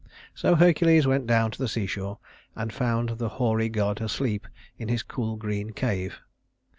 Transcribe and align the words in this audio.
So 0.33 0.55
Hercules 0.55 1.05
went 1.05 1.27
down 1.27 1.51
to 1.51 1.59
the 1.59 1.67
seashore, 1.67 2.17
and 2.55 2.73
found 2.73 3.19
the 3.19 3.29
hoary 3.37 3.69
god 3.69 4.01
asleep 4.01 4.47
in 4.79 4.87
his 4.87 5.03
cool 5.03 5.35
green 5.35 5.73
cave. 5.73 6.21